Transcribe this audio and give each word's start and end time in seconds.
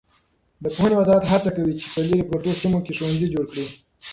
د 0.63 0.65
پوهنې 0.75 0.95
وزارت 0.97 1.23
هڅه 1.31 1.49
کوي 1.57 1.73
چې 1.81 1.85
په 1.93 1.99
لیرې 2.07 2.27
پرتو 2.29 2.51
سیمو 2.61 2.79
کې 2.85 2.95
ښوونځي 2.97 3.27
جوړ 3.33 3.45
کړي. 3.51 3.65